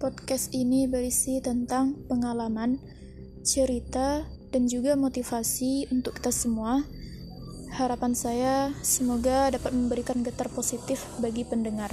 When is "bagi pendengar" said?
11.18-11.90